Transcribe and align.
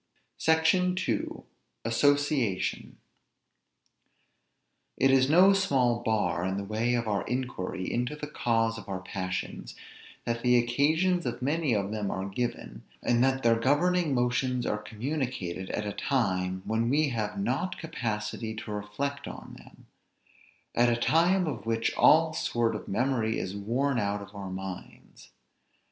SECTION 0.39 0.97
II. 1.07 1.43
ASSOCIATION. 1.85 2.97
It 4.97 5.11
is 5.11 5.29
no 5.29 5.53
small 5.53 5.99
bar 6.01 6.43
in 6.43 6.57
the 6.57 6.63
way 6.63 6.95
of 6.95 7.07
our 7.07 7.21
inquiry 7.27 7.93
into 7.93 8.15
the 8.15 8.25
cause 8.25 8.79
of 8.79 8.89
our 8.89 8.99
passions, 9.01 9.75
that 10.25 10.41
the 10.41 10.57
occasions 10.57 11.27
of 11.27 11.43
many 11.43 11.75
of 11.75 11.91
them 11.91 12.09
are 12.09 12.27
given, 12.27 12.81
and 13.03 13.23
that 13.23 13.43
their 13.43 13.59
governing 13.59 14.15
motions 14.15 14.65
are 14.65 14.79
communicated 14.79 15.69
at 15.69 15.85
a 15.85 15.93
time 15.93 16.63
when 16.65 16.89
we 16.89 17.09
have 17.09 17.37
not 17.39 17.77
capacity 17.77 18.55
to 18.55 18.71
reflect 18.71 19.27
on 19.27 19.53
them; 19.59 19.85
at 20.73 20.89
a 20.89 20.97
time 20.97 21.45
of 21.45 21.67
which 21.67 21.93
all 21.93 22.33
sort 22.33 22.75
of 22.75 22.87
memory 22.87 23.37
is 23.37 23.55
worn 23.55 23.99
out 23.99 24.23
of 24.23 24.33
our 24.33 24.49
minds. 24.49 25.29